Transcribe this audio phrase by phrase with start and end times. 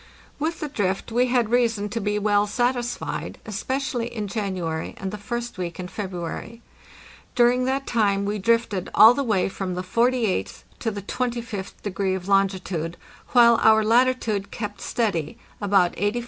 [0.39, 5.17] With the drift we had reason to be well satisfied, especially in January and the
[5.19, 6.63] first week in February.
[7.35, 12.15] During that time we drifted all the way from the 48th to the 25th degree
[12.15, 12.97] of longitude,
[13.33, 16.19] while our latitude kept steady—about 84° 50'.